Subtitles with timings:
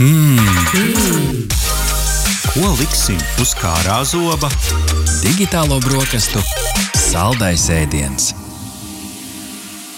[0.00, 0.38] Hmm.
[2.54, 4.48] Ko liksim uz kārā zoba?
[5.20, 6.40] Digitālo brokastu
[6.96, 8.30] saldais ēdiens.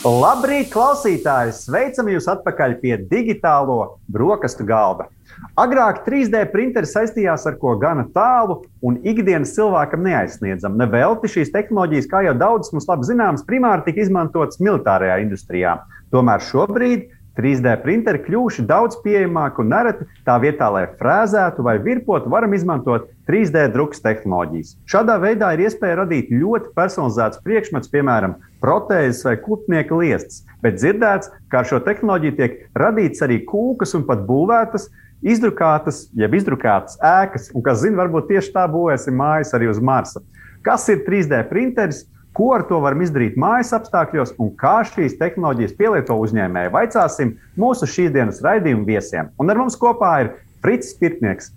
[0.03, 1.55] Labrīt, klausītāji!
[1.55, 3.79] Sveicam jūs atpakaļ pie digitālo
[4.11, 5.07] brokastu galda.
[5.55, 10.83] Agrāk 3D printeri saistījās ar ko gana tālu un ikdienas cilvēkam neaizsniedzam.
[10.83, 15.79] Nevelti šīs tehnoloģijas, kā jau daudz mums labi zināms, primāri tika izmantotas militārajā industrijā.
[16.11, 22.31] Tomēr šobrīd 3D printeri kļuvuši daudz pieejamāki un nereti tā vietā, lai frēzētu vai virpotu,
[22.33, 24.75] varam izmantot 3D drukas tehnoloģijas.
[24.91, 31.33] Šādā veidā ir iespēja radīt ļoti personalizētus priekšmetus, piemēram, protēzes vai kutnieka liestas, bet dzirdēts,
[31.49, 34.91] ka ar šo tehnoloģiju tiek radīts arī kūkas un pat būvētas
[35.23, 40.23] izdrukātas, jeb izdrukātas ēkas, un kas zina, varbūt tieši tā būvēsim mājas arī uz Marsa.
[40.67, 42.05] Kas ir 3D printeris?
[42.33, 46.73] Ko ar to varam izdarīt mājas apstākļos un kā šīs tehnoloģijas pielieto uzņēmēji?
[46.73, 49.29] Vaicāsim mūsu šīsdienas raidījumu viesiem.
[49.37, 50.31] Un ar mums kopā ir
[50.65, 51.51] Frits Pirtnieks,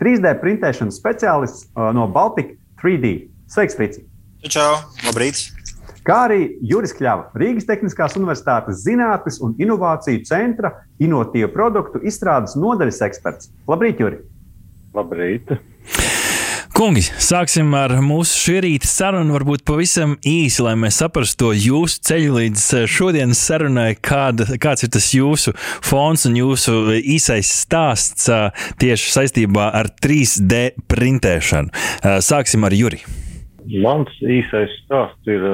[0.00, 3.28] 3D printēšanas speciālists uh, no Baltika 3D.
[3.52, 4.00] Sveiks, Frits!
[4.48, 4.80] Čau!
[5.04, 5.50] Labrīt!
[6.02, 13.04] Kā arī Juris Kļava, Rīgas Tehniskās Universitātes Zinātnes un Innovāciju centra inovatīvu produktu izstrādes nodaļas
[13.06, 13.52] eksperts.
[13.70, 14.24] Labrīt, Juri!
[14.96, 15.54] Labrīt!
[16.72, 19.34] Kungi, sāksim ar mūsu šī rīta sarunu.
[19.36, 24.86] Varbūt pavisam īsi, lai mēs saprastu to jūsu ceļu līdz eh, šodienas sarunai, kāda, kāds
[24.86, 25.52] ir tas jūsu
[25.84, 31.68] fons un jūsu īsais stāsts eh, tieši saistībā ar 3D printēšanu.
[31.76, 33.02] Eh, sāksim ar Juri.
[33.84, 35.44] Mans īsais stāsts ir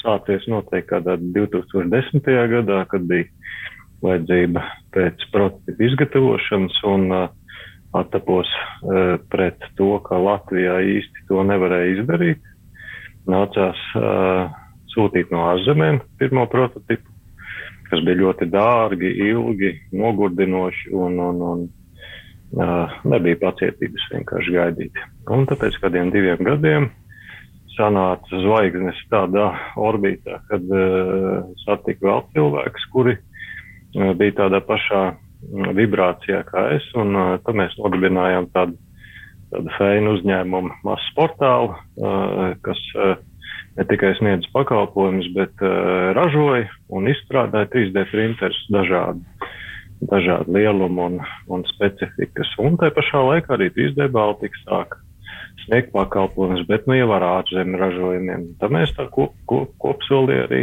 [0.00, 2.24] sācies noteikti kādā 2010.
[2.56, 3.28] gadā, kad bija
[4.00, 4.64] vajadzība
[4.96, 6.80] pēc prototypu izgatavošanas.
[6.88, 7.43] Un, uh,
[7.94, 12.50] attapos uh, pret to, ka Latvijā īsti to nevarēja izdarīt.
[13.30, 14.50] Nācās uh,
[14.94, 17.08] sūtīt no ārzemēm pirmo prototipu,
[17.88, 21.64] kas bija ļoti dārgi, ilgi, nogurdinoši un, un, un
[22.58, 25.00] uh, nebija pacietības vienkārši gaidīt.
[25.30, 26.90] Un tāpēc kādiem diviem gadiem
[27.74, 29.50] sanāca zvaigznes tādā
[29.80, 35.04] orbītā, kad uh, satika vēl cilvēks, kuri uh, bija tādā pašā
[35.76, 38.78] vibrācijā kā es, un uh, tad mēs nodibinājām tādu,
[39.52, 43.14] tādu feinu uzņēmumu, masu portālu, uh, kas uh,
[43.78, 49.24] ne tikai sniedz pakalpojumus, bet uh, ražoja un izstrādāja 3D printerus dažādu,
[50.10, 51.18] dažādu lielumu un,
[51.52, 52.50] un specifikas.
[52.62, 55.02] Un tā pašā laikā arī 3D Baltika sāka
[55.64, 58.46] sniegt pakalpojumus, bet nu jau ar ārzemju ražojumiem.
[58.60, 60.62] Tad mēs tā kop, kop, kopsolī arī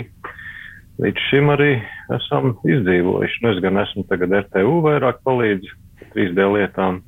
[1.01, 1.71] līdz šim arī
[2.17, 3.39] esam izdzīvojuši.
[3.43, 5.69] Nu, es gan esmu tagad RTU vairāk palīdz
[6.11, 6.99] 3D lietām,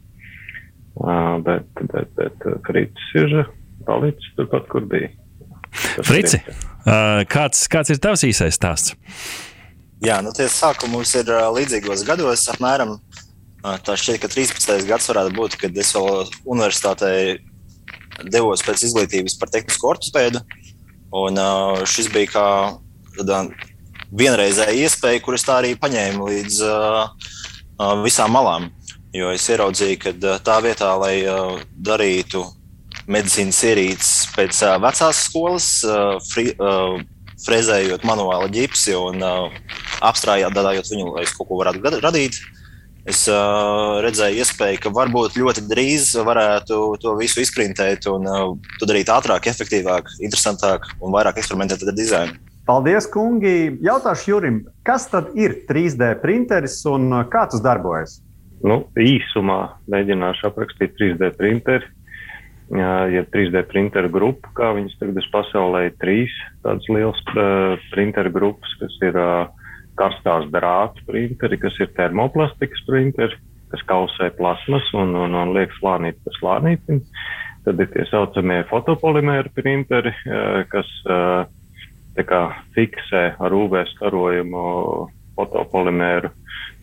[1.44, 3.44] bet, bet, bet Frits ir
[3.88, 5.12] palicis turpat, kur bija.
[5.74, 6.40] Tas Frici,
[6.86, 8.94] uh, kāds, kāds ir tavs īsais stāsts?
[10.04, 12.98] Jā, nu tie sākumi mums ir līdzīgos gados apmēram.
[13.64, 14.84] Tā šķiet, ka 13.
[14.90, 17.12] gads varētu būt, kad es vēl universitātē
[18.28, 20.42] devos pēc izglītības par tehnisko ortopēdu.
[21.16, 21.40] Un
[21.88, 22.48] šis bija kā
[23.16, 23.46] tādā
[24.14, 28.70] vienreizēja iespēja, kuras tā arī paņēma līdz uh, uh, visām malām.
[29.14, 31.16] Jo es ieraudzīju, ka uh, tā vietā, lai
[31.74, 32.46] darītu
[33.10, 35.68] medicīnas ierīces pēc vecās skolas,
[36.30, 36.54] fri,
[37.44, 39.20] frezējot manuāli ģipsi un
[40.00, 42.40] apstrādājot viņu, lai es kaut ko varētu radīt.
[43.04, 48.46] Es uh, redzēju, iespēju, ka varbūt ļoti drīz varētu to visu izprintēt un uh,
[48.80, 52.53] to darīt ātrāk, efektīvāk, interesantāk un vairāk eksperimentēt ar dizainu.
[52.64, 53.74] Paldies, kungi!
[53.84, 58.22] Jautāšu Jurim, kas tad ir 3D printeris un uh, kā tas darbojas?
[58.64, 61.90] Nu, īsumā mēģināšu aprakstīt 3D printeri.
[62.72, 66.32] Ja 3D printeru grupu, kā viņas tagad ir pasaulē, ir trīs
[66.64, 69.50] tādas lielas uh, printeru grupas, kas ir uh,
[70.00, 73.36] karstās drāta printeri, kas ir termoplastikas printeri,
[73.74, 77.04] kas kausē plasmas un, un, un liek slānīt pa slānītim.
[77.68, 81.44] Tad ir tie saucamie fotopolimēra printeri, uh, kas uh,
[82.16, 84.64] fiksē ar UV starojumu
[85.38, 86.32] fotopolimēru.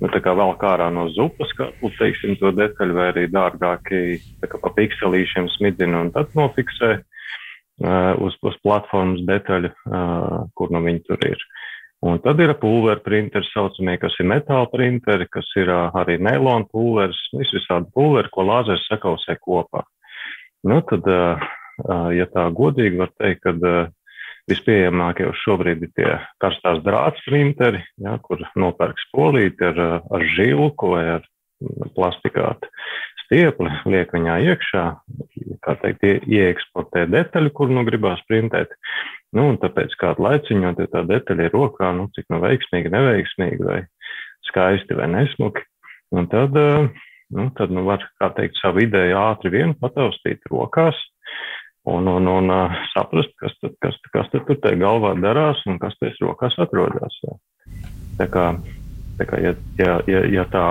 [0.01, 1.69] Nu, tā kā vēl kā ārā no zupas, kā
[1.99, 8.57] teiksim, to detaļu, vai arī dārgāki pa pikselīšiem smidzina un tad nofiksē uh, uz, uz
[8.65, 11.45] platformas detaļu, uh, kur nu viņi tur ir.
[12.01, 16.65] Un tad ir pulveru printeri, saucamie, kas ir metāla printeri, kas ir uh, arī neilona
[16.73, 19.85] pulveris, visādi pulveri, ko lāzers sakausē kopā.
[20.65, 21.51] Nu, tad, uh,
[22.17, 23.93] ja tā godīgi var teikt, tad uh,
[24.51, 26.09] Vispieejamākie uz šobrīd ir tie
[26.43, 31.29] karstās drāts printeri, ja, kur nopērk spolīti ar, ar žilku vai ar
[31.95, 32.71] plastikātu
[33.23, 34.85] stiepli, liek viņā iekšā,
[35.63, 38.73] kā teikt, ie, ieeksportē detaļu, kur nu gribās printēt.
[39.37, 43.63] Nu, un tāpēc kādu laiciņu, ja tā detaļa ir rokā, nu, cik nu veiksmīgi, neveiksmīgi,
[43.63, 43.85] vai
[44.49, 45.63] skaisti vai nesmuki.
[46.11, 46.89] Un tad uh,
[47.31, 50.99] nu, tad nu, var, kā teikt, savu ideju ātri vien pataustīt rokās
[51.85, 52.53] un, un, un
[52.93, 57.17] saprast, kas tad, kas, kas tad tur tajā galvā darās un kas tajās rokās atrodas.
[58.19, 58.47] Tā kā,
[59.19, 60.67] tā kā ja, ja, ja, ja tā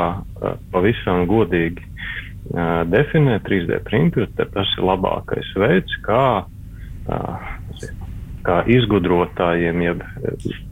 [0.73, 7.49] pavisam godīgi uh, definē 3D printeru, tad tas ir labākais veids, kā, uh,
[8.45, 10.05] kā izgudrotājiem, jeb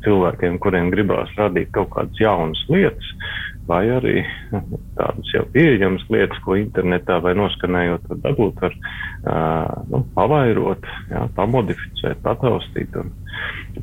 [0.05, 3.09] cilvēkiem, kuriem gribās radīt kaut kādas jaunas lietas,
[3.67, 4.21] vai arī
[4.97, 12.21] tādas jau pieejamas lietas, ko internetā vai noskanējot, dabūt var uh, nu, pavairot, jā, pamodificēt,
[12.25, 13.11] pataustīt un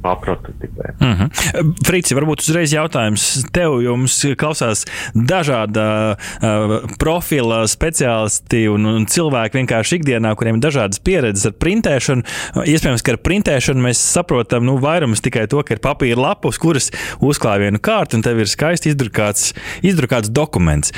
[0.02, 1.00] paprototipēt.
[1.00, 1.74] Mm -hmm.
[1.86, 4.84] Frici, varbūt uzreiz jautājums tev, jo mums klausās
[5.14, 12.22] dažāda uh, profila speciālisti un, un cilvēki vienkārši ikdienā, kuriem ir dažādas pieredzes ar printēšanu.
[12.64, 16.58] Iespējams, ka ar printēšanu mēs saprotam, nu, vairums tikai to, ka ir papīra lapa, uz
[16.58, 16.90] kuras
[17.20, 20.92] uzklāj vienu kārtu, un tev ir skaisti izdrukāts, izdrukāts dokuments.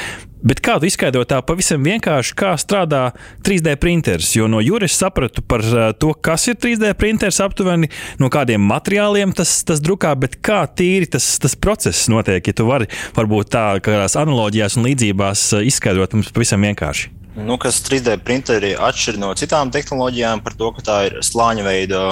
[0.46, 3.00] Bet kā tu izskaidro tā pavisam vienkārši, kā strādā
[3.42, 4.28] 3D printeris?
[4.36, 5.64] Jo no jūras sapratu par
[5.98, 7.88] to, kas ir 3D printeris aptuveni,
[8.22, 12.68] no kādiem materiāliem tas, tas drukā, bet kā tīri tas, tas process notiek, ja tu
[12.68, 17.10] vari varbūt tā kādās analoģijās un līdzībās izskaidrot mums pavisam vienkārši.
[17.42, 22.04] Nu, kas 3D printeri atšķir no citām tehnoloģijām par to, ka tā ir slāņa veida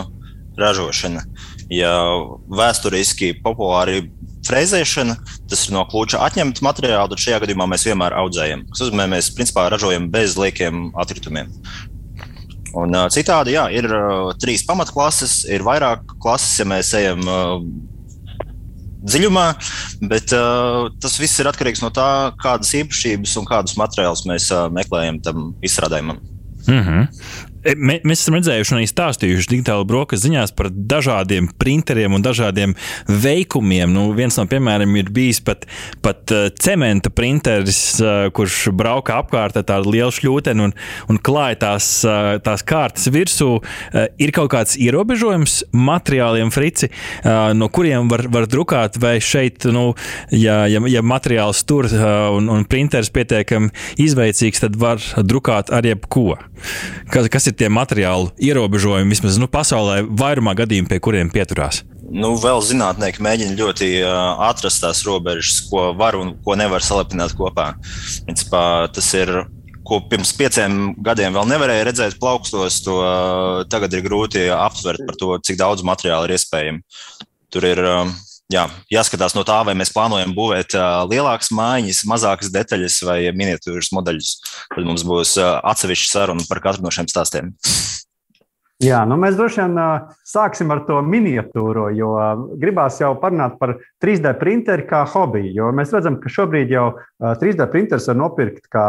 [0.58, 1.22] ražošana.
[1.70, 1.94] Ja
[2.50, 4.08] vēsturiski populāri
[4.44, 5.16] Freizēšana,
[5.48, 8.66] tas ir no klūča atņemts materiāls, tad šajā gadījumā mēs vienmēr audzējam.
[8.70, 11.52] Tas nozīmē, mēs principā ražojam bez liekiem atkritumiem.
[12.74, 17.56] Un, uh, citādi, jā, ir uh, trīs pamatklases, ir vairāk klases, ja mēs ejam uh,
[19.04, 19.46] dziļumā,
[20.10, 22.08] bet uh, tas viss ir atkarīgs no tā,
[22.42, 26.20] kādas īpašības un kādus materiālus mēs uh, meklējam tam izstrādājumam.
[26.66, 27.52] Mm -hmm.
[27.64, 32.74] Mēs esam redzējuši un arī stāstījuši digitāli brokastu ziņās par dažādiem printeriem un dažādiem
[33.08, 33.88] veikumiem.
[33.94, 35.64] Nu, viens no piemēriem ir bijis pat,
[36.04, 40.74] pat uh, cementa printeris, uh, kurš brauka apkārt ar tādu lielu šļūteni un,
[41.08, 41.88] un klāja tās,
[42.44, 43.48] tās kārtas virsū.
[44.20, 46.90] Ir kaut kāds ierobežojums materiāliem, frici,
[47.56, 49.86] no kuriem var, var drukāt, vai šeit, nu,
[50.34, 53.70] ja, ja, ja materiāls tur un, un printeris pietiekami
[54.04, 56.34] izveicīgs, tad var drukāt ar jebko.
[57.12, 61.84] Kas, kas ir ir tie materiālu ierobežojumi, vismaz nu, pasaulē, vairumā gadījumu, pie kuriem pieturās?
[62.04, 67.72] Nu, vēl zinātnieki mēģina ļoti atrast tās robežas, ko var un ko nevar salepināt kopā.
[68.26, 69.32] Principā, tas ir
[69.84, 72.98] ko pirms pieciem gadiem vēl nevarēja redzēt plaukstos, to
[73.72, 77.02] tagad ir grūti aptvert par to, cik daudz materiāla ir iespējams.
[77.52, 77.80] Tur ir
[78.54, 80.76] jā, jāskatās no tā, vai mēs plānojam būvēt
[81.10, 84.36] lielākas mājiņas, mazākas detaļas vai miniatūras modeļus.
[84.74, 87.54] Tad mums būs atsevišķa saruna par katru no šiem stāstiem.
[88.82, 89.76] Jā, nu mēs droši vien
[90.26, 92.10] sāksim ar to miniatūro, jo
[92.58, 95.52] gribās jau parunāt par 3D printeri kā hobiju.
[95.54, 98.88] Jo mēs redzam, ka šobrīd jau uh, 3D printeris var nopirkt kā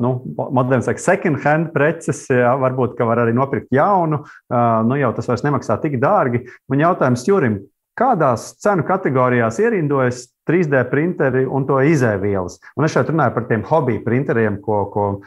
[0.00, 4.24] nu, moderns, second hand preces, jā, varbūt var arī nopirkt jaunu.
[4.50, 6.42] Nu, jau tas vairs nemaksā tik dārgi.
[6.68, 7.62] Man jautājums Jurim,
[7.94, 12.58] Kādās cenu kategorijās ierindojas 3D printeri un to izēvielas?
[12.74, 15.20] Un es šeit runāju par tiem hobiju printeriem, ko, ko uh,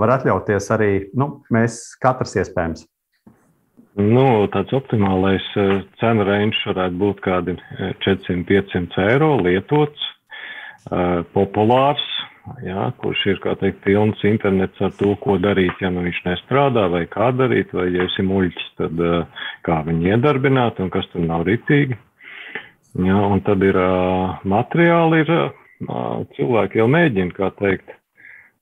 [0.00, 2.88] var atļauties arī nu, mēs katrs iespējams.
[4.00, 5.44] Nu, tāds optimālais
[6.00, 7.56] cenu range varētu būt kādi
[8.04, 10.04] 400-500 eiro lietots,
[11.34, 12.04] populārs,
[12.64, 16.86] jā, kurš ir, kā teikt, pilns internets ar to, ko darīt, ja nu viņš nestrādā,
[16.92, 19.04] vai kā darīt, vai, ja esi muļķis, tad
[19.66, 21.98] kā viņu iedarbināt un kas tur nav ritīgi.
[23.06, 23.78] Jā, un tad ir
[24.50, 25.34] materiāli, ir
[26.36, 27.99] cilvēki jau mēģina, kā teikt, Eh,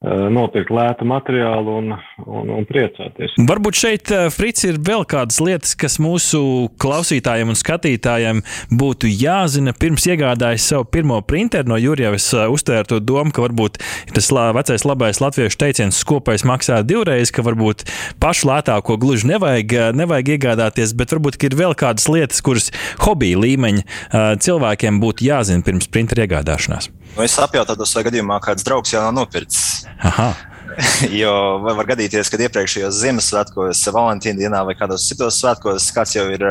[0.06, 3.32] nopirkt lētu materiālu un, un, un priecāties.
[3.48, 9.74] Varbūt šeit, eh, Frits, ir vēl kādas lietas, kas mūsu klausītājiem un skatītājiem būtu jāzina
[9.74, 11.72] pirms iegādājas savu pirmo printeru.
[11.72, 13.80] No Jurijavas eh, uztvēra to domu, ka varbūt
[14.14, 17.82] tas vecais labais latviešu teiciens skopais maksā divreiz, ka varbūt
[18.22, 22.70] pašu lētāko gluži nevajag, nevajag iegādāties, bet varbūt ir vēl kādas lietas, kuras
[23.02, 26.92] hobija līmeņa cilvēkiem būtu jāzina pirms printera iegādāšanās.
[27.16, 29.87] Nu, es apjautātos, vai gadījumā kāds draugs jau nav nopircis.
[30.00, 30.36] Aha.
[31.20, 31.32] Jo
[31.64, 36.44] var gadīties, ka iepriekšējos Ziemassvētkos, Valentīna dienā vai kādos citos svētkos kāds jau ir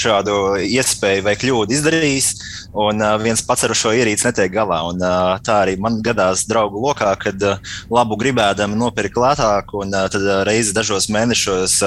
[0.00, 2.30] šādu iespēju vai kļūdu izdarījis,
[2.82, 4.82] un viens pats ar šo ierīci netiek galā.
[4.90, 5.02] Un,
[5.44, 7.46] tā arī man gadās draugu lokā, kad
[7.92, 11.78] labu gribēdami nopirka lētāk, un tad reizi dažos mēnešos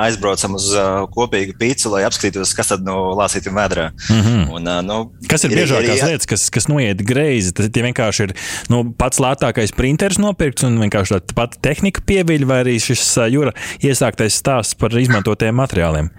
[0.00, 0.70] aizbraucam uz
[1.14, 3.90] kopīgu pīci, lai apskatītos, kas tad no lāsītiem vēdrā.
[4.08, 4.48] Mm -hmm.
[4.56, 4.98] un, nu,
[5.28, 7.52] kas ir, biežākās lietas, kas, kas noiet greizi?
[7.56, 8.34] Tas vienkārši ir
[8.72, 13.54] nu, pats lētākais printeris nopirkts un vienkārši tā pati tehnika pieviļ, vai arī šis jūra
[13.82, 16.10] iesāktais stāsts par izmantotiem materiāliem?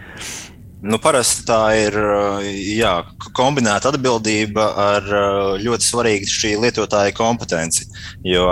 [0.81, 1.95] Nu, parasti tā ir
[2.73, 2.95] jā,
[3.37, 5.09] kombinēta atbildība ar
[5.61, 7.85] ļoti svarīgu šī lietotāja kompetenci.
[8.25, 8.47] Jo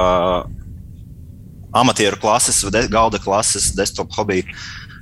[1.73, 4.45] amatieru klases, galda klases, desktop hobiju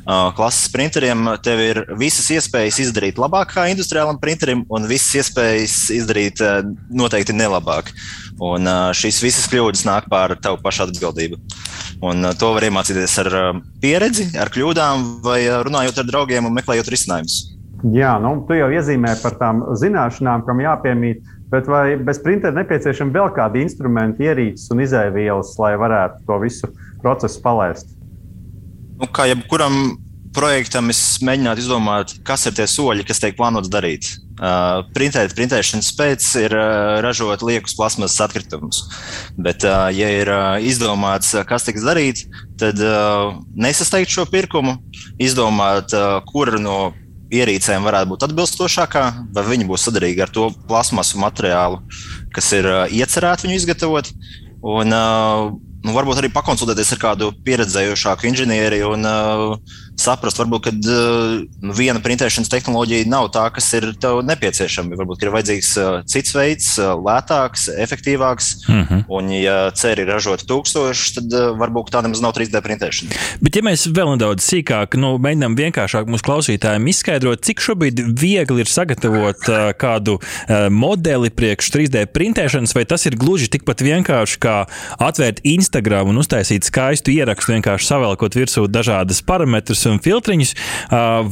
[0.07, 6.39] klases printeriem tev ir visas iespējas izdarīt labāk kā industriālam printerim, un visas iespējas izdarīt
[6.87, 7.91] noteikti nelabāk.
[8.39, 11.41] Un šīs visas kļūdas nāk pār tavu pašu atbildību.
[12.07, 13.31] Un to var iemācīties ar
[13.81, 17.39] pieredzi, ar kļūdām, vai runājot ar draugiem un meklējot risinājumus.
[17.93, 21.25] Jā, nu, tu jau iezīmē par tām zināšanām, kam jāpiemīt.
[21.51, 26.71] Bet vai bez printera nepieciešami vēl kādi instrumenti, ierīces un izēvielas, lai varētu to visu
[27.03, 27.96] procesu palaist?
[28.97, 29.97] Nu, kā jebkuram
[30.33, 34.09] projektam, es mēģinātu izdomāt, kas ir tie soļi, kas tiek plānots darīt.
[34.37, 38.83] Uh, printēt, printēšanas pēc ir uh, ražot liekus plasmasas atkritumus.
[39.33, 42.27] Bet, uh, ja ir uh, izdomāts, uh, kas tiks darīts,
[42.61, 44.77] tad uh, nesasteigt šo pirkumu,
[45.21, 46.91] izdomāt, uh, kur no
[47.33, 51.81] ierīcēm varētu būt atbilstošākā, vai viņi būs sadarīgi ar to plasmasu materiālu,
[52.35, 54.13] kas ir uh, iecerēts viņu izgatavot.
[54.61, 55.49] Un, uh,
[55.87, 62.01] nu, varbūt arī pakonsultēties ar kādu pieredzējušāku inženieri un uh, saprast, varbūt, ka uh, viena
[62.03, 64.97] printēšanas tehnoloģija nav tā, kas ir tev nepieciešama.
[64.97, 65.71] Varbūt ir vajadzīgs
[66.09, 68.51] cits veids, lētāks, efektīvāks.
[68.67, 69.03] Mm -hmm.
[69.07, 73.17] Un, ja ceri ražot tūkstošus, tad varbūt tā nemaz nav 3D printēšana.
[73.41, 78.63] Bet, ja mēs vēl nedaudz sīkāk nu, mēģinām vienkāršāk mūsu klausītājiem izskaidrot, cik šobrīd viegli
[78.63, 84.39] ir sagatavot uh, kādu uh, modeli priekš 3D printēšanas, vai tas ir gluži tikpat vienkārši
[84.43, 84.57] kā
[84.99, 90.53] atvērt Instagram un uztaisīt skaistu ierakstu, vienkārši savēlkot virsū dažādas parametrus un filtriņus,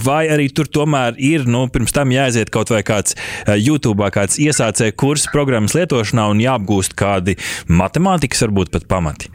[0.06, 3.18] vai arī tur tomēr ir nu, pirms tam jāaiziet kaut vai kāds
[3.56, 9.32] YouTube, kāds iesācēja kurs programmas lietošanā un jāapgūst kādi matemātikas, varbūt pat pamati?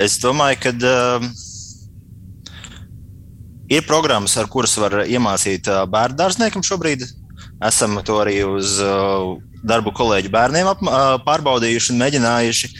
[0.00, 0.74] Es domāju, ka.
[0.80, 1.30] Uh...
[3.70, 7.04] Ir programmas, ar kuras var iemācīt bērnu dārzniekam šobrīd.
[7.62, 8.80] Esam to arī uz
[9.62, 10.88] darbu kolēģu bērniem
[11.22, 12.70] pārbaudījuši un mēģinājuši.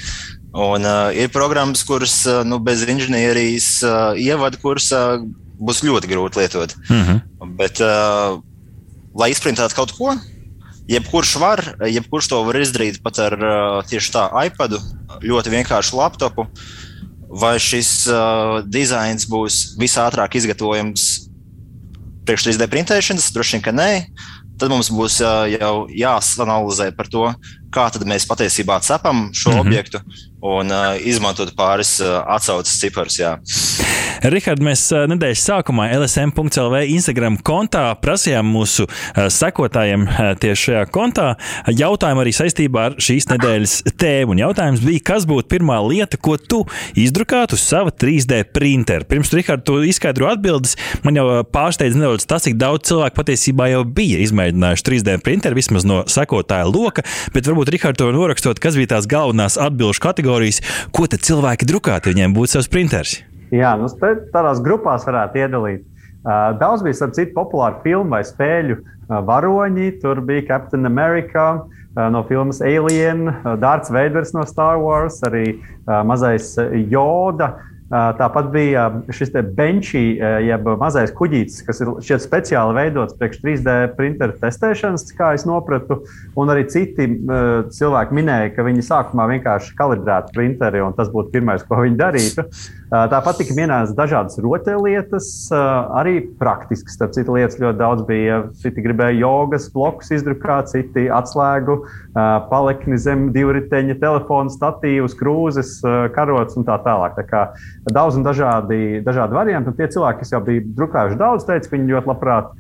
[0.51, 5.21] Un, uh, ir programmas, kuras nu, bez inženierijas uh, ievada kursā
[5.61, 6.75] būs ļoti grūti lietot.
[6.89, 7.55] Mm -hmm.
[7.61, 8.41] Bet, uh,
[9.15, 10.17] lai izprintētu kaut ko,
[10.91, 14.81] jebkurš var, jebkurš to var izdarīt pat ar uh, tieši tā iPadu,
[15.23, 16.49] ļoti vienkāršu laptopu.
[17.31, 21.29] Vai šis uh, dizains būs visātrāk izgatavojams
[22.27, 23.31] priekš 3D printēšanas?
[23.33, 23.91] Droši vien, ka nē.
[24.59, 27.31] Tad mums būs uh, jau jāsanalizē par to,
[27.71, 29.61] kā mēs patiesībā cepam šo mm -hmm.
[29.61, 30.01] objektu
[30.41, 33.21] un uh, izmantot pāris uh, atsauces ciparus.
[34.21, 38.85] Rihard, mēs nedēļas sākumā LSM.CLV Instagram kontā prasījām mūsu
[39.33, 40.05] sekotājiem
[40.43, 41.31] tieši šajā kontā
[41.73, 44.35] jautājumu arī saistībā ar šīs nedēļas tēmu.
[44.35, 46.63] Un jautājums bija, kas būtu pirmā lieta, ko tu
[47.01, 49.09] izdrukātu uz sava 3D printera?
[49.09, 53.87] Pirms Rihard, tu izskaidro atbildes, man jau pārsteidz nedaudz tas, cik daudz cilvēku patiesībā jau
[53.89, 58.99] bija izmēģinājuši 3D printeru, vismaz no sekotāja loka, bet varbūt Rihard to norakstot, kas bija
[58.99, 60.30] tās galvenās atbilžu kategorijas,
[60.95, 63.19] ko tad cilvēki drukātu, ja viņiem būtu savs printers.
[63.51, 63.89] Jā, nu,
[64.35, 65.87] tādās grupās varētu iedalīt.
[66.21, 69.95] Uh, daudz bija starp citu populāru filmu vai spēļu uh, varoņi.
[70.03, 73.31] Tur bija Captain America uh, no filmas Alien,
[73.63, 75.57] Dārts Veiders no Star Wars, arī
[76.07, 76.53] mazais
[76.93, 77.55] Joda.
[77.91, 80.15] Tāpat bija šis benčī,
[80.47, 86.05] jeb mazais kuģītis, kas ir šeit speciāli veidots priekš 3D printeru testēšanas, kā es sapratu.
[86.39, 87.09] Un arī citi
[87.75, 92.47] cilvēki minēja, ka viņi sākumā vienkārši kalibrētu printeri, un tas būtu pirmais, ko viņi darītu.
[92.91, 95.27] Tāpat tika minētas dažādas rotaļlietas,
[95.99, 96.95] arī praktiskas.
[96.95, 98.41] Starp citu, lietas ļoti daudz bija.
[98.63, 101.77] Citi gribēja jogas blokus izdrukāt, citi atslēgu,
[102.51, 105.77] palekni zem divriteņa, telefona statīvus, krūzes,
[106.15, 107.15] karotes un tā tālāk.
[107.19, 107.45] Tā kā
[107.89, 109.73] daudz un dažādi, dažādi varianti.
[109.73, 112.55] Un tie cilvēki, kas jau bija drukājuši daudz, teica, ka viņi ļoti labprāt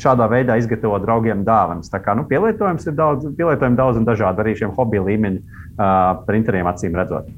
[0.00, 1.90] šādā veidā izgatavo draugiem dāvanas.
[1.92, 6.24] Tā kā nu, pielietojums ir daudz, pielietojumi daudz un dažādi arī šiem hobiju līmeņa uh,
[6.26, 7.28] printeriem, acīm redzot.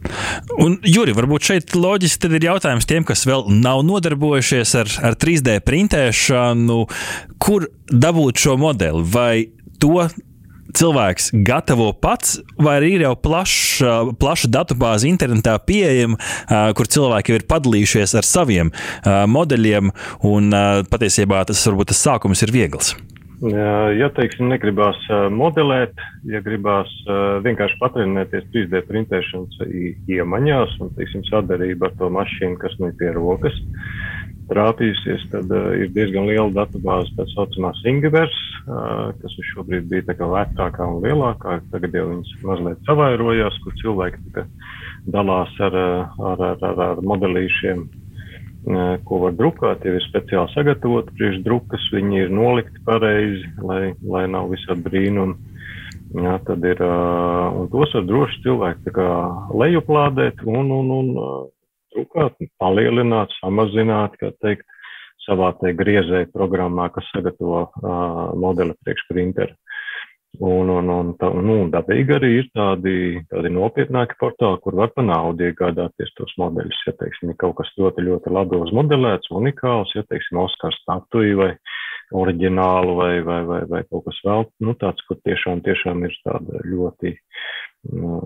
[0.62, 5.58] Un, Juri, varbūt šeit loģiski ir jautājums tiem, kas vēl nav nodarbojušies ar, ar 3D
[5.66, 6.80] printēšanu,
[7.42, 9.04] kur dabūt šo modeli.
[9.12, 9.34] Vai
[9.82, 10.08] to
[10.76, 16.20] cilvēks gatavo pats, vai arī ir jau plaša, plaša datubāze internetā pieejama,
[16.76, 18.72] kur cilvēki jau ir padalījušies ar saviem
[19.04, 19.92] modeļiem,
[20.28, 20.56] un
[20.92, 22.94] patiesībā tas varbūt tas sākums ir viegls.
[23.36, 24.96] Ja, teiksim, negribās
[25.28, 25.92] modelēt,
[26.24, 26.88] ja gribās
[27.44, 29.58] vienkārši patrenēties 3D printēšanas
[30.08, 33.58] iemaņās un, teiksim, sadarbība ar to mašīnu, kas nu ir pie rokas,
[34.50, 38.36] trāpījusies, tad uh, ir diezgan liela datubāze, tā saucamā Singapūras,
[38.66, 41.60] uh, kas šobrīd bija vecākā un lielākā.
[41.72, 44.46] Tagad jau viņas mazliet savairojās, kur cilvēki
[45.14, 47.86] dalās ar, ar, ar, ar, ar modelīšiem.
[49.06, 54.50] ko var drukāt, jau ir speciāli sagatavoti priekšdrukas, viņi ir nolikti pareizi, lai, lai nav
[54.50, 55.36] visādi brīnumi.
[56.16, 58.92] Jā, tad ir, un tos var droši cilvēki
[59.62, 61.08] lejuplādēt un, un, un
[61.96, 64.68] drukāt, palielināt, samazināt, kā teikt,
[65.26, 69.56] savā te griezēju programmā, kas sagatavo uh, modeli priekšprinteri.
[70.36, 75.00] Un, un, un, tā, nu, dabīgi arī ir tādi, tādi nopietnāki portāli, kur var pa
[75.00, 76.82] naudu iegādāties tos modeļus.
[76.84, 81.50] Ja, teiksim, ir kaut kas ļoti, ļoti labi uzmodelēts, unikāls, ja, teiksim, Oskars statuja vai
[82.20, 86.60] oriģinālu vai, vai, vai, vai kaut kas vēl, nu, tāds, kur tiešām, tiešām ir tāda
[86.68, 87.16] ļoti,
[87.96, 88.20] nu,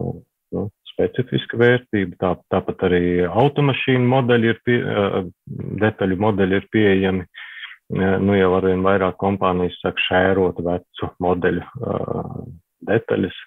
[0.57, 2.17] nu, specifiska vērtība.
[2.21, 4.79] Tā, tāpat arī automašīnu modeļi ir, pie,
[5.83, 7.29] detaļu modeļi ir pieejami.
[8.23, 11.65] Nu jau arvien vairāk kompānijas sāk šērot vecu modeļu
[12.87, 13.39] detaļas,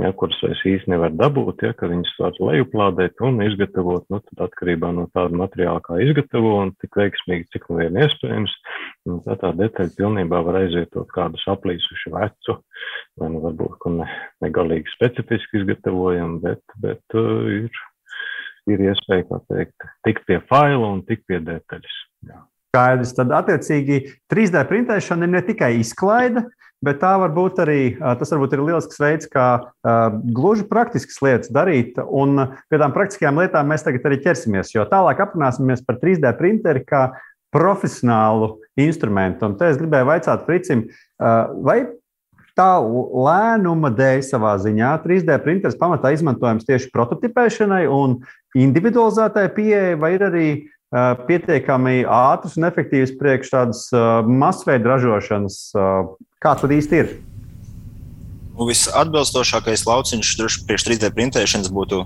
[0.00, 4.44] ja, kuras vairs īsti nevar dabūt, ja, ka viņas var lejuplādēt un izgatavot, nu, tad
[4.48, 8.54] atkarībā no tāda materiāla, kā izgatavo un tik veiksmīgi, cik nu vien iespējams,
[9.10, 12.58] un tā tā detaļa pilnībā var aizvietot kādu saplīsušu vecu,
[13.20, 14.08] vai nu varbūt, ko ne,
[14.44, 17.84] negalīgi specifiski izgatavojam, bet, bet uh, ir,
[18.74, 22.02] ir iespēja, kā teikt, tikt pie faila un tikt pie detaļas.
[22.30, 22.42] Jā.
[22.74, 23.14] Skaidrs.
[23.14, 24.02] Tad, attiecīgi,
[24.32, 26.42] 3D printēšana ir ne tikai izklaide,
[26.84, 27.80] bet tā var būt arī
[28.18, 31.96] tas varbūt ir lielisks veids, kā uh, gluži praktiskas lietas darīt.
[32.02, 36.84] Un pie tām praktiskajām lietām mēs tagad arī ķersimies, jo tālāk aprunāsimies par 3D printeri
[36.84, 37.06] kā
[37.54, 39.46] profesionālu instrumentu.
[39.46, 41.84] Un te es gribēju vaicāt Fricim, uh, vai
[42.58, 48.20] tā lēnuma dēļ savā ziņā 3D printeris pamatā izmantojams tieši prototipēšanai un
[48.58, 50.48] individualizētai pieejai, vai ir arī
[51.28, 53.84] pietiekami ātrs un efektīvs priekš tādas
[54.28, 55.56] masveida ražošanas.
[56.38, 57.14] Kā tad īsti ir?
[58.54, 60.34] Nu, visatbilstošākais lauciņš
[60.68, 62.04] priekš 3D printēšanas būtu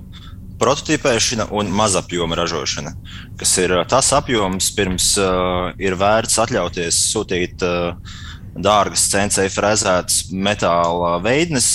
[0.59, 2.95] prototipēšana un mazapjoma ražošana,
[3.39, 8.17] kas ir tas apjoms, pirms uh, ir vērts atļauties sūtīt uh,
[8.59, 11.71] dārgas CNC frezētas metāla veidnes,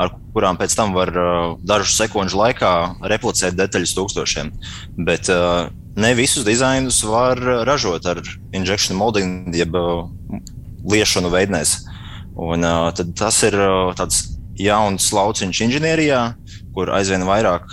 [0.00, 2.72] ar kurām pēc tam var uh, dažu sekundžu laikā
[3.12, 4.50] replicēt detaļas tūkstošiem.
[5.06, 5.70] Bet uh,
[6.00, 8.22] ne visus dizainus var ražot ar
[8.56, 10.06] injection molding, jeb uh,
[10.90, 11.78] liešanu veidnēs.
[12.34, 13.58] Un, uh, tas ir
[13.98, 14.24] tāds
[14.58, 16.20] jauns lauciņš inženierijā,
[16.74, 17.70] kur aizvien vairāk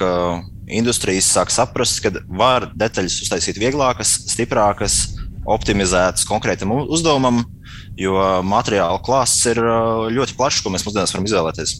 [0.71, 4.97] industrijas sāk saprast, ka var detaļas uztaisīt vieglākas, stiprākas,
[5.49, 7.43] optimizētas konkrētam uzdevumam,
[7.97, 9.61] jo materiāla klāsts ir
[10.13, 11.75] ļoti plašs, ko mēs mūsdienās varam izvēlēties.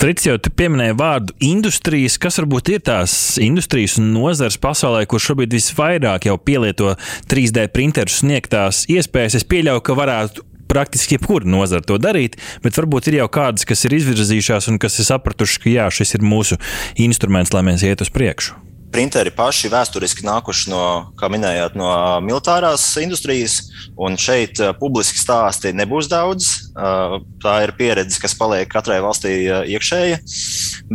[0.00, 2.18] Frits jau pieminēja vārdu industrijas.
[2.20, 6.94] Kas varbūt ir tās industrijas un nozars pasaulē, kur šobrīd visvairāk jau pielieto
[7.30, 9.40] 3D printeru sniegtās iespējas?
[9.40, 13.82] Es pieļauju, ka varētu praktiski jebkura nozara to darīt, bet varbūt ir jau kādas, kas
[13.88, 16.60] ir izvirzījušās un kas ir sapratuši, ka jā, šis ir mūsu
[17.02, 18.60] instruments, lai mēs iet uz priekšu
[18.90, 20.84] printeri paši vēsturiski nākuši no,
[21.18, 21.90] kā minējāt, no
[22.26, 23.60] militārās industrijas,
[23.94, 26.50] un šeit publiski stāsti nebūs daudz.
[26.80, 29.34] Tā ir pieredze, kas paliek katrai valstī
[29.74, 30.20] iekšēja,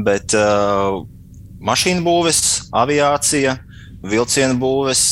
[0.05, 0.33] bet
[1.65, 2.39] mašīnu būves,
[2.73, 3.57] aviācija,
[4.05, 5.03] vilcienu būves,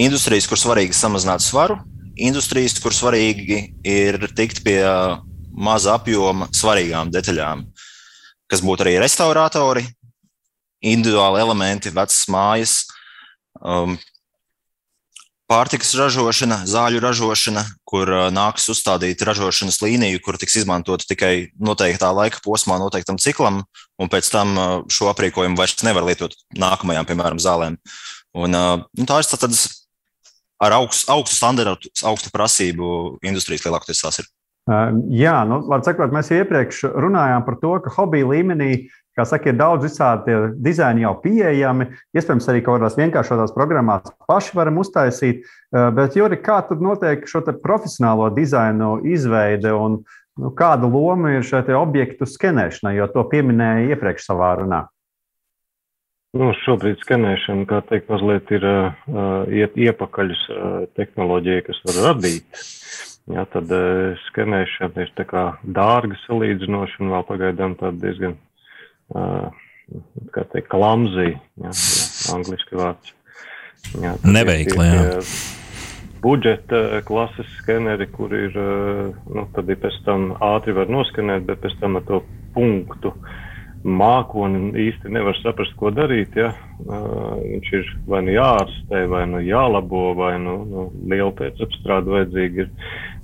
[0.00, 1.78] industrijas, kur svarīgi samazināt svaru,
[2.20, 4.82] industrijas, kur svarīgi ir tikt pie
[5.50, 7.64] maza apjoma svarīgām detaļām,
[8.50, 9.84] kas būtu arī restauratori,
[10.80, 12.76] individuāli elementi, vecas mājas,
[13.60, 13.98] um,
[15.50, 22.12] pārtikas ražošana, zāļu ražošana, kur uh, nāks uzstādīt ražošanas līniju, kur tiks izmantota tikai noteiktā
[22.14, 23.64] laika posmā, noteiktam ciklam,
[23.98, 27.80] un pēc tam uh, šo aprīkojumu vairs nevar lietot nākamajām, piemēram, zālēm.
[28.38, 29.66] Un, uh, nu, tā ir tādas
[30.60, 34.30] ar augstu, augstu standartu, augstu prasību industrijas lielākoties tās ir.
[34.70, 38.72] Uh, jā, nu, var sakot, mēs iepriekš runājām par to, ka hobija līmenī
[39.18, 41.88] Kā saka, ir daudz visādi dizaini jau pieejami.
[42.16, 45.42] Iespējams, arī kaut kādās vienkāršotās programmās paši varam uztaisīt.
[45.42, 49.98] Eh, bet, Juri, kā tad notiek šo profesionālo dizainu izveide un
[50.38, 54.84] nu, kāda loma ir šai objektu skenēšanai, jo to pieminēja iepriekš savā runā?
[56.38, 58.92] Nu, šobrīd skenēšana, kā teikt, mazliet ir uh,
[59.50, 62.62] iet iepakaļ uh, tehnoloģija, kas var radīt.
[63.30, 68.38] Jā, tad uh, skenēšana ir tā kā dārga salīdzinoši un vēl pagaidām tāda diezgan
[70.34, 71.72] kā teikt, klamzī, jā,
[72.34, 73.14] angliski vārds.
[73.98, 75.20] Jā, Neveikli, jā.
[76.20, 78.56] Budžeta klases skeneri, kur ir,
[79.24, 82.20] nu, tad ir pēc tam ātri var noskenēt, bet pēc tam ar to
[82.54, 83.14] punktu
[83.80, 86.50] mākoni īsti nevar saprast, ko darīt, ja.
[86.84, 92.70] Viņš ir vai nu jāārstē, vai nu jālabo, vai nu, nu liela pēcapstrāde vajadzīga ir.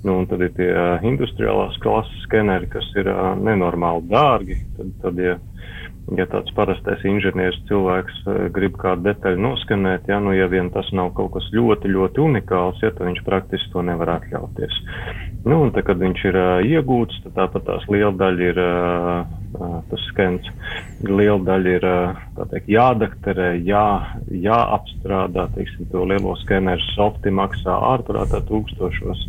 [0.05, 0.71] Nu, un tad ir tie
[1.09, 3.09] industriālās klases skeneri, kas ir
[3.43, 4.59] nenormāli dārgi.
[4.77, 5.39] Tad, tad ja
[6.15, 8.21] ja tāds parastais inženieris cilvēks
[8.55, 12.79] grib kādu detaļu noskanēt, ja, nu, ja vien tas nav kaut kas ļoti, ļoti unikāls,
[12.85, 14.77] ja, tad viņš praktiski to nevar atļauties.
[15.47, 18.63] Nu, un tad, kad viņš ir iegūts, tad tāpat tās liela daļa ir,
[19.91, 20.47] tas skans,
[21.07, 21.89] liela daļa ir
[22.53, 23.87] teikt, jādakterē, jā,
[24.47, 29.27] jāapstrādā, teiksim, to lielo skeneru softi maksā ārprātā tūkstošos.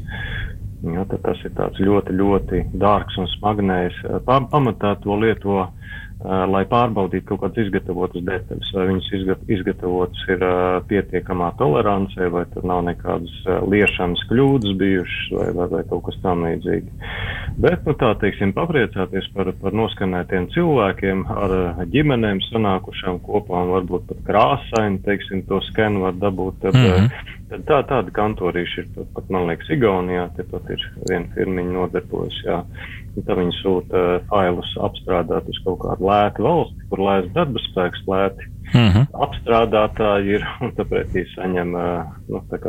[0.85, 3.97] Ja, tas ir ļoti, ļoti dārgs un smagnējs.
[4.27, 5.63] Pamatā to lieto
[6.25, 10.45] lai pārbaudītu kaut kādas izgatavotas detaļas, vai viņas izgat, izgatavotas ir
[10.89, 13.35] pietiekamā tolerancē, vai tur nav nekādas
[13.69, 17.13] liešanas kļūdas bijušas, vai, vai, vai kaut kas tam līdzīgs.
[17.61, 21.55] Bet, nu, tā teiksim, papriecāties par, par noskanētiem cilvēkiem ar
[21.93, 26.63] ģimenēm sanākušām kopā un varbūt pat krāsaini, teiksim, to skenu var dabūt.
[26.65, 27.36] Tad, mm -hmm.
[27.47, 30.25] Tad tā, tāda kantorīša ir pat, man liekas, Igaunijā.
[30.35, 32.41] Te pat ir viena firmiņa nodarbojas.
[32.43, 32.57] Jā.
[33.17, 38.03] Tad viņi sūta uh, failus apstrādāt uz kaut kādu lētu valsti, kur lēts darba spēks
[38.11, 38.51] lēti.
[38.73, 39.07] Mm -hmm.
[39.27, 42.59] Apstrādātāji ir un tāpēc viņi saņem uh, nu, tā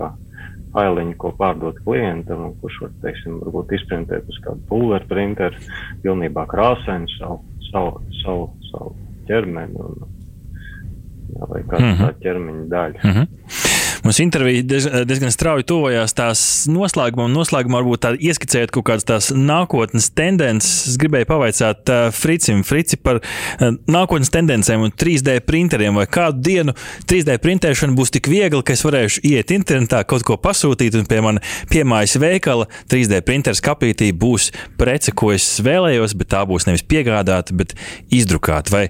[0.75, 5.67] failiņu, ko pārdot klientam, kurš var, teiksim, varbūt izprintēt uz kādu pulveru printeru,
[6.05, 8.95] pilnībā krāsainu savu, savu, savu, savu
[9.29, 9.99] ķermeni un,
[11.35, 12.19] jā, vai kādu mm -hmm.
[12.25, 13.01] ķermeņa daļu.
[13.03, 13.27] Mm -hmm.
[14.09, 14.63] Mums intervija
[15.05, 16.43] diezgan strauji tuvojās tās
[16.73, 17.29] noslēgumam.
[17.29, 20.87] Noslēgumā varbūt tādu ieskicējot kaut kādas tās nākotnes tendences.
[20.89, 26.01] Es gribēju pavaicāt uh, Fricim, Frici par uh, nākotnes tendencēm un 3D printeriem.
[26.01, 30.41] Vai kādu dienu 3D printēšana būs tik viegla, ka es varēšu iet internetā, kaut ko
[30.41, 36.33] pasūtīt, un pie manas piemājas veikala 3D printeris kapītī būs prece, ko es vēlējos, bet
[36.33, 37.77] tā būs nevis piegādāta, bet
[38.09, 38.73] izdrukāta.
[38.73, 38.87] Vai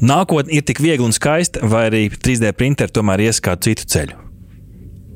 [0.00, 4.23] nākotne ir tik viegla un skaista, vai arī 3D printeri tomēr ies kādu citu ceļu?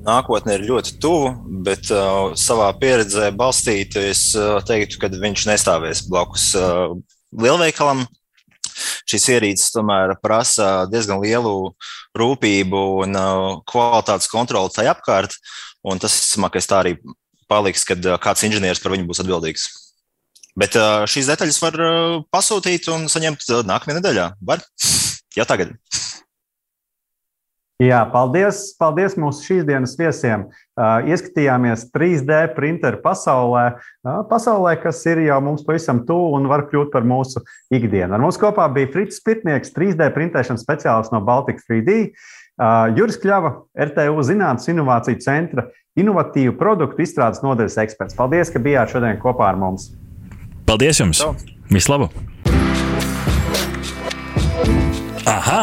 [0.04, 1.32] Nākotne ir ļoti tuvu,
[1.66, 6.94] bet uh, savā pieredzē balstīti es uh, teiktu, ka viņš nestāvēs blakus uh,
[7.36, 8.06] lielveikalam.
[9.08, 11.72] Šīs ierīces tomēr prasa diezgan lielu
[12.18, 15.34] rūpību un uh, kvalitātes kontroli tajā apkārt.
[15.88, 16.96] Tas, visticamāk, tā arī
[17.50, 19.68] paliks, kad uh, kāds inženieris par viņu būs atbildīgs.
[20.58, 24.28] Bet uh, šīs detaļas var uh, pasūtīt un saņemt uh, nākamajā nedēļā.
[24.46, 24.62] Var?
[25.38, 25.74] Jā, tagad.
[27.78, 30.48] Jā, paldies, paldies mūsu šīs dienas viesiem.
[30.74, 33.62] Uh, ieskatījāmies 3D printeru pasaulē,
[34.02, 38.16] uh, pasaulē, kas ir jau mums pavisam tuvu un var kļūt par mūsu ikdienu.
[38.16, 41.94] Ar mums kopā bija Frits Spitnieks, 3D printēšanas speciālists no Baltic 3D,
[42.58, 43.52] uh, Juris Kļava,
[43.86, 48.16] RTU Zinātnes Innovāciju centra inovatīvu produktu izstrādes nodaļas eksperts.
[48.18, 49.92] Paldies, ka bijāt šodien kopā ar mums.
[50.66, 51.22] Paldies jums!
[51.70, 52.10] Vislabāk!
[55.30, 55.62] Aha!